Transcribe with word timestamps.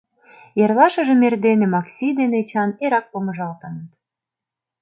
Эрлашыжым 0.61 1.21
эрдене 1.27 1.67
Макси 1.73 2.07
ден 2.19 2.31
Эчан 2.41 2.69
эрак 2.83 3.05
помыжалтыныт. 3.11 3.91